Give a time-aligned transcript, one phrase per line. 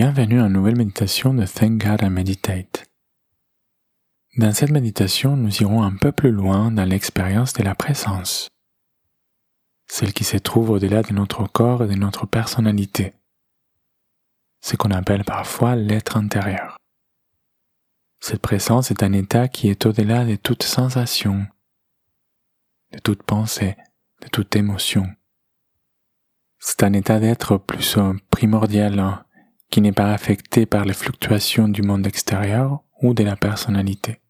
[0.00, 2.84] Bienvenue à une nouvelle méditation de Thank God I Meditate.
[4.36, 8.48] Dans cette méditation, nous irons un peu plus loin dans l'expérience de la présence,
[9.88, 13.12] celle qui se trouve au-delà de notre corps et de notre personnalité,
[14.60, 16.76] ce qu'on appelle parfois l'être intérieur.
[18.20, 21.44] Cette présence est un état qui est au-delà de toute sensation,
[22.92, 23.76] de toute pensée,
[24.22, 25.08] de toute émotion.
[26.60, 27.98] C'est un état d'être plus
[28.30, 29.24] primordial hein,
[29.70, 34.20] qui n'est pas affecté par les fluctuations du monde extérieur ou de la personnalité.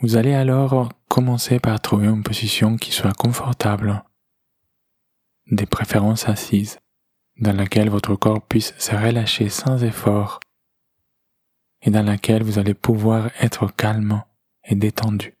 [0.00, 4.02] Vous allez alors commencer par trouver une position qui soit confortable,
[5.50, 6.80] des préférences assises,
[7.38, 10.40] dans laquelle votre corps puisse se relâcher sans effort
[11.82, 14.22] et dans laquelle vous allez pouvoir être calme
[14.64, 15.34] et détendu.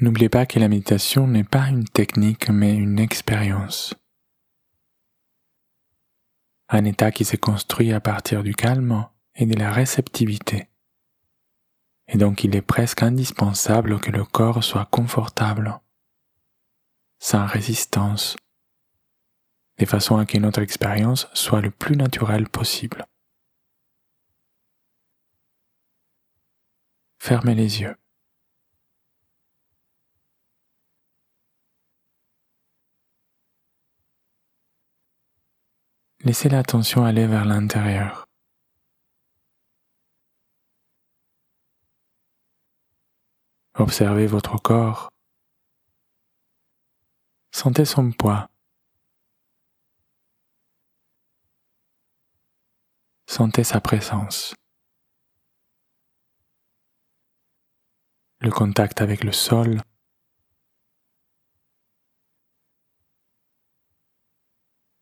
[0.00, 3.94] N'oubliez pas que la méditation n'est pas une technique mais une expérience.
[6.68, 10.68] Un état qui se construit à partir du calme et de la réceptivité.
[12.06, 15.80] Et donc il est presque indispensable que le corps soit confortable,
[17.18, 18.36] sans résistance,
[19.78, 23.04] de façon à que notre expérience soit le plus naturelle possible.
[27.18, 27.96] Fermez les yeux.
[36.24, 38.26] Laissez l'attention aller vers l'intérieur.
[43.74, 45.08] Observez votre corps.
[47.52, 48.50] Sentez son poids.
[53.26, 54.54] Sentez sa présence.
[58.40, 59.80] Le contact avec le sol.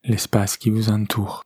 [0.07, 1.43] L'espace qui vous entoure.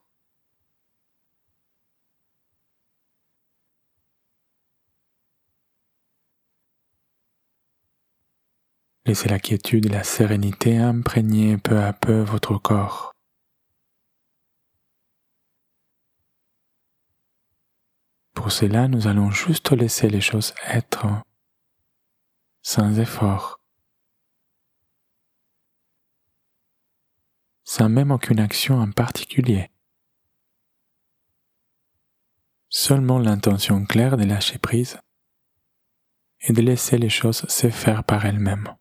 [9.06, 13.12] Laissez la quiétude et la sérénité imprégner peu à peu votre corps.
[18.34, 21.06] Pour cela, nous allons juste laisser les choses être
[22.62, 23.59] sans effort.
[27.70, 29.70] Sans même aucune action en particulier.
[32.69, 34.98] Seulement l'intention claire de lâcher prise
[36.41, 38.75] et de laisser les choses se faire par elles-mêmes.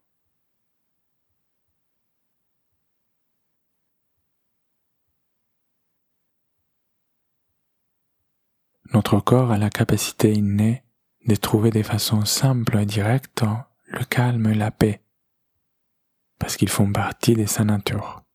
[8.91, 10.83] Notre corps a la capacité innée
[11.27, 13.43] de trouver des façons simples et directes
[13.85, 15.03] le calme et la paix,
[16.39, 18.25] parce qu'ils font partie de sa nature.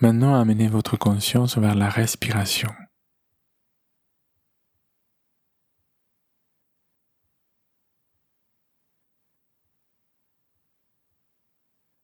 [0.00, 2.70] Maintenant, amenez votre conscience vers la respiration.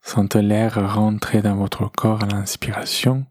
[0.02, 3.26] Sentez l'air rentrer dans votre corps à l'inspiration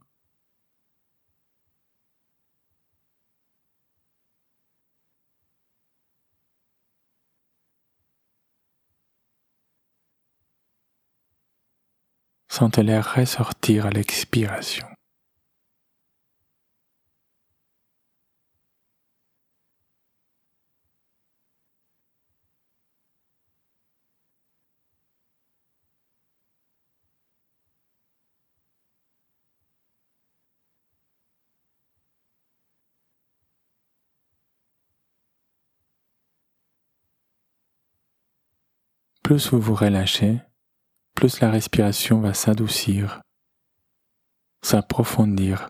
[12.58, 14.88] Sentez l'air ressortir à l'expiration.
[39.24, 40.40] Plus vous vous relâchez,
[41.16, 43.22] plus la respiration va s'adoucir,
[44.64, 45.70] s'approfondir.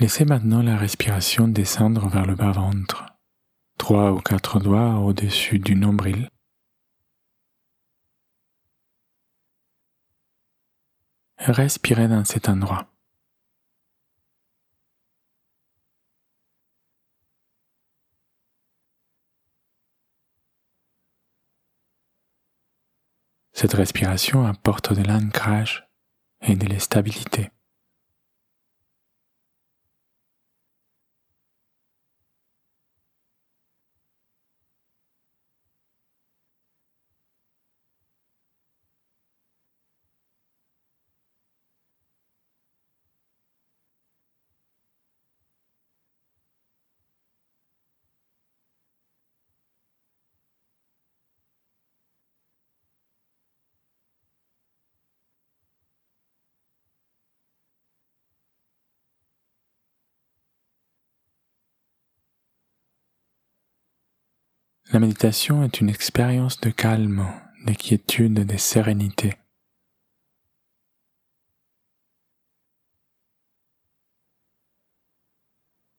[0.00, 3.04] Laissez maintenant la respiration descendre vers le bas-ventre,
[3.76, 6.30] trois ou quatre doigts au-dessus du nombril.
[11.36, 12.90] respirez dans cet endroit.
[23.52, 25.90] Cette respiration apporte de l'ancrage
[26.40, 27.50] et de la stabilité.
[64.92, 67.24] La méditation est une expérience de calme,
[67.64, 69.36] de quiétude, de sérénité.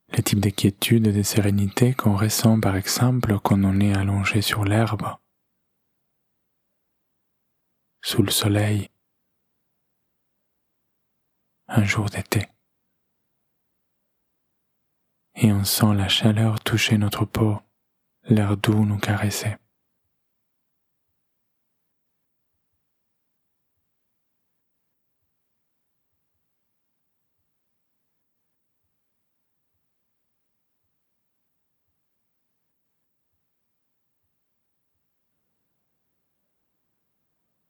[0.10, 4.42] Le type de quiétude et de sérénité qu'on ressent par exemple quand on est allongé
[4.42, 5.08] sur l'herbe,
[8.02, 8.90] sous le soleil,
[11.70, 12.50] un jour d'été.
[15.36, 17.62] Et on sent la chaleur toucher notre peau
[18.32, 19.58] l'air doux nous caressait.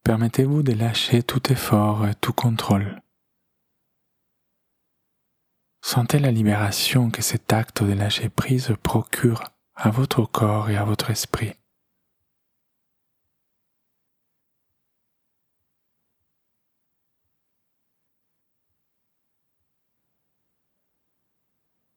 [0.04, 3.02] Permettez-vous de lâcher tout effort et tout contrôle.
[5.82, 9.44] Sentez la libération que cet acte de lâcher prise procure
[9.84, 11.54] à votre corps et à votre esprit.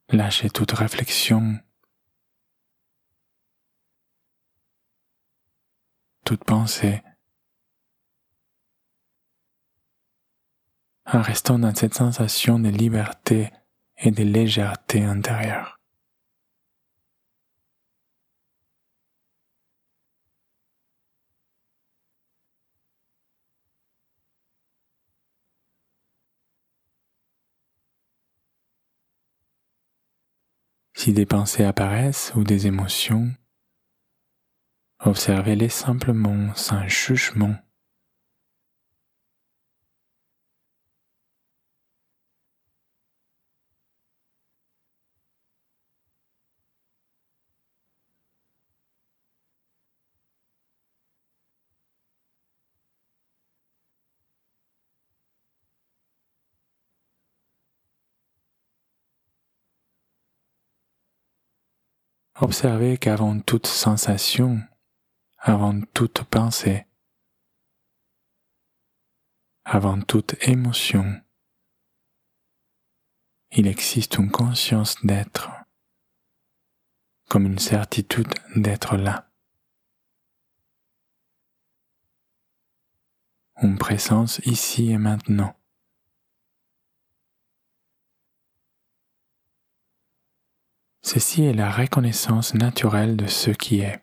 [0.09, 1.59] Lâchez toute réflexion,
[6.25, 7.03] toute pensée,
[11.05, 13.53] en restant dans cette sensation de liberté
[13.99, 15.84] et de légèreté intérieure.
[31.05, 33.31] Si des pensées apparaissent ou des émotions,
[35.01, 37.56] observez-les simplement sans jugement.
[62.44, 64.61] Observez qu'avant toute sensation,
[65.38, 66.85] avant toute pensée,
[69.65, 71.22] avant toute émotion,
[73.51, 75.48] il existe une conscience d'être,
[77.31, 79.32] comme une certitude d'être là.
[83.63, 85.56] Une présence ici et maintenant.
[91.06, 94.03] Ceci est la reconnaissance naturelle de ce qui est.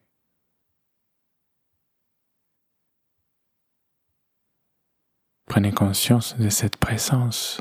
[5.47, 7.59] Prenez conscience de cette présence.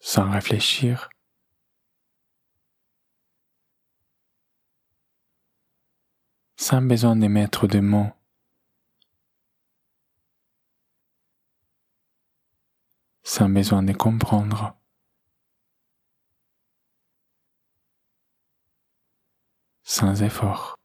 [0.00, 1.08] Sans réfléchir,
[6.56, 8.12] sans besoin d'émettre de mots
[13.34, 14.76] sans besoin de comprendre.
[19.84, 20.81] Sans effort.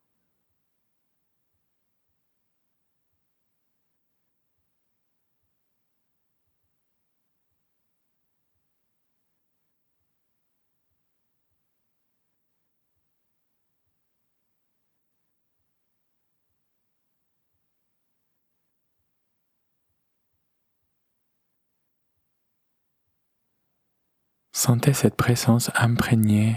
[24.59, 26.55] Sentez cette présence imprégner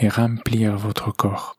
[0.00, 1.54] et remplir votre corps.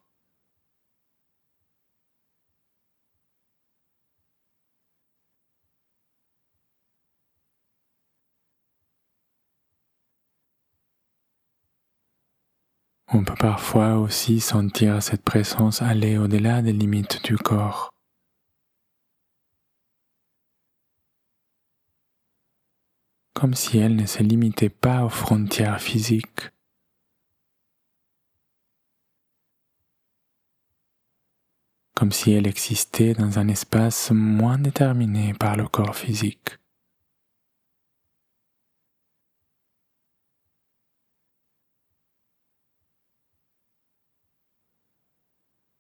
[13.08, 17.93] On peut parfois aussi sentir cette présence aller au-delà des limites du corps.
[23.44, 26.50] Comme si elle ne se limitait pas aux frontières physiques.
[31.94, 36.58] comme si elle existait dans un espace moins déterminé par le corps physique.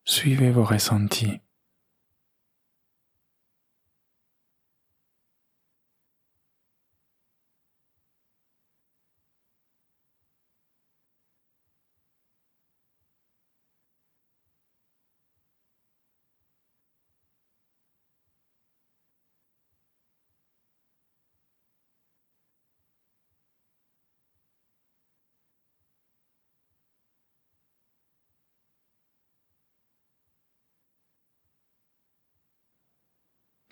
[0.03, 1.39] Suivez vos ressentis.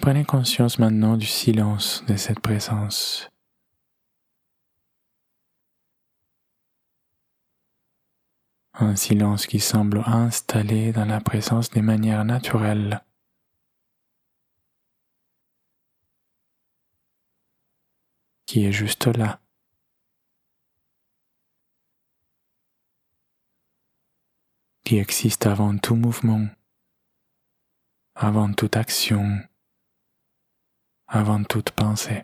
[0.01, 3.29] Prenez conscience maintenant du silence de cette présence.
[8.73, 13.03] Un silence qui semble installé dans la présence des manières naturelles.
[18.47, 19.39] qui est juste là.
[24.83, 26.47] qui existe avant tout mouvement,
[28.13, 29.39] avant toute action,
[31.11, 32.23] avant toute pensée.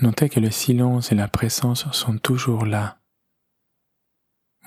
[0.00, 2.99] Notez que le silence et la présence sont toujours là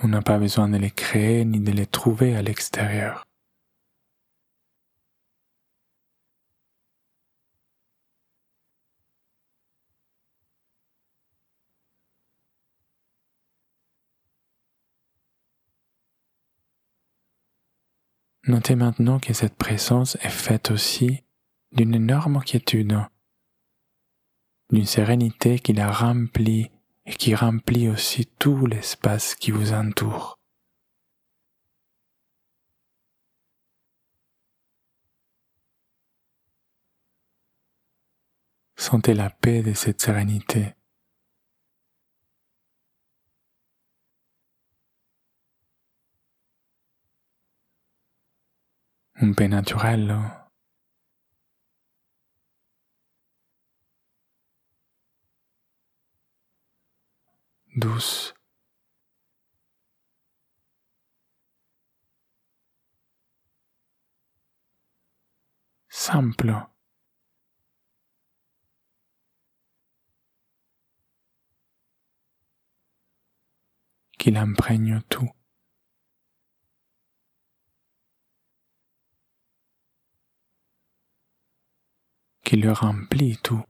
[0.04, 3.24] on n'a pas besoin de les créer ni de les trouver à l'extérieur.
[18.46, 21.24] Notez maintenant que cette présence est faite aussi
[21.72, 23.00] d'une énorme quiétude,
[24.70, 26.73] d'une sérénité qui la remplit
[27.06, 30.40] et qui remplit aussi tout l'espace qui vous entoure.
[38.76, 40.74] Sentez la paix de cette sérénité.
[49.22, 50.14] Une paix naturelle
[57.84, 58.34] douce.
[65.90, 66.54] simple.
[74.18, 75.30] qu'il imprègne tout.
[82.46, 83.64] qui le remplit tout.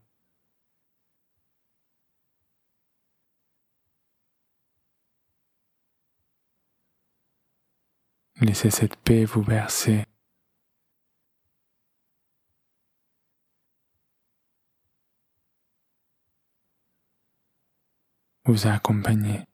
[8.44, 10.04] Laissez cette paix vous bercer.
[18.44, 19.46] Vous accompagner.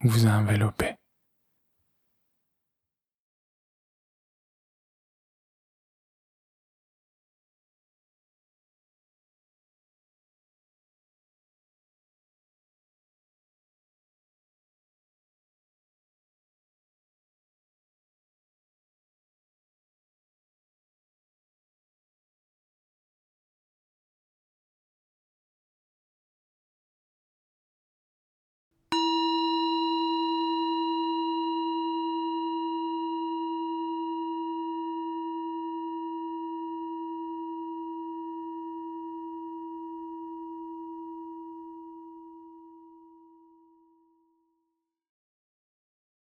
[0.00, 0.97] Vous envelopper.